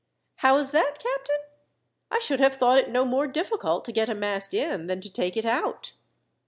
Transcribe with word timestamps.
"How 0.37 0.57
is 0.57 0.71
that, 0.71 0.97
captain? 0.97 1.37
I 2.09 2.17
should 2.17 2.39
have 2.39 2.55
thought 2.55 2.79
it 2.79 2.89
no 2.89 3.05
more 3.05 3.27
difficult 3.27 3.85
to 3.85 3.91
get 3.91 4.09
a 4.09 4.15
mast 4.15 4.51
in 4.51 4.87
than 4.87 4.99
to 5.01 5.11
take 5.13 5.37
it 5.37 5.45
out." 5.45 5.91